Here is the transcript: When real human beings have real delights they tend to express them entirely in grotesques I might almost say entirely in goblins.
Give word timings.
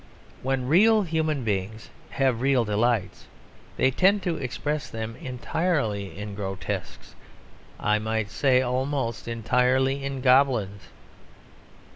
When 0.41 0.67
real 0.67 1.03
human 1.03 1.43
beings 1.43 1.91
have 2.09 2.41
real 2.41 2.65
delights 2.65 3.27
they 3.77 3.91
tend 3.91 4.23
to 4.23 4.35
express 4.35 4.89
them 4.89 5.15
entirely 5.17 6.17
in 6.17 6.33
grotesques 6.33 7.13
I 7.79 7.99
might 7.99 8.33
almost 8.63 9.19
say 9.23 9.31
entirely 9.31 10.03
in 10.03 10.21
goblins. 10.21 10.87